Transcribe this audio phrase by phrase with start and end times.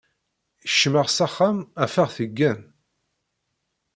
[0.63, 2.61] Kecmeɣ s axxam, afeɣ-t igen.